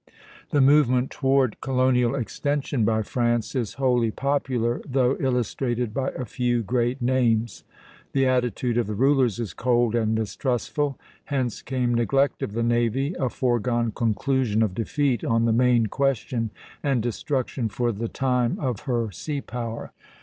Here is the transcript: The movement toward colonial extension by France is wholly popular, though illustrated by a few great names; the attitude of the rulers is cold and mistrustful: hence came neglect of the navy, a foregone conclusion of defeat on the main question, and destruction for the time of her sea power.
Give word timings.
The 0.49 0.61
movement 0.61 1.11
toward 1.11 1.61
colonial 1.61 2.15
extension 2.15 2.83
by 2.83 3.03
France 3.03 3.53
is 3.53 3.75
wholly 3.75 4.09
popular, 4.09 4.81
though 4.83 5.15
illustrated 5.19 5.93
by 5.93 6.09
a 6.17 6.25
few 6.25 6.63
great 6.63 7.03
names; 7.03 7.63
the 8.11 8.25
attitude 8.25 8.79
of 8.79 8.87
the 8.87 8.95
rulers 8.95 9.37
is 9.37 9.53
cold 9.53 9.93
and 9.93 10.15
mistrustful: 10.15 10.97
hence 11.25 11.61
came 11.61 11.93
neglect 11.93 12.41
of 12.41 12.53
the 12.53 12.63
navy, 12.63 13.13
a 13.19 13.29
foregone 13.29 13.91
conclusion 13.91 14.63
of 14.63 14.73
defeat 14.73 15.23
on 15.23 15.45
the 15.45 15.53
main 15.53 15.85
question, 15.85 16.49
and 16.81 17.03
destruction 17.03 17.69
for 17.69 17.91
the 17.91 18.07
time 18.07 18.57
of 18.59 18.79
her 18.89 19.11
sea 19.11 19.39
power. 19.39 19.91